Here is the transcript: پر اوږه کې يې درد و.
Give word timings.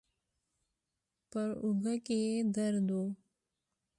پر 1.31 1.49
اوږه 1.63 1.95
کې 2.05 2.17
يې 2.25 2.35
درد 2.55 2.89
و. 3.03 3.03